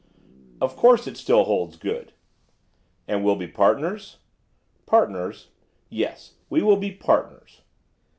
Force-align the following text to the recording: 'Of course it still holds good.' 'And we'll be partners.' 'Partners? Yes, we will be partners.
'Of 0.59 0.75
course 0.75 1.05
it 1.05 1.15
still 1.15 1.43
holds 1.43 1.77
good.' 1.77 2.11
'And 3.07 3.23
we'll 3.23 3.35
be 3.35 3.45
partners.' 3.45 4.17
'Partners? 4.87 5.49
Yes, 5.91 6.37
we 6.49 6.63
will 6.63 6.77
be 6.77 6.89
partners. 6.91 7.61